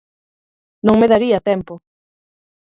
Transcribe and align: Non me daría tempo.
Non 0.87 0.99
me 0.99 1.07
daría 1.13 1.45
tempo. 1.49 1.73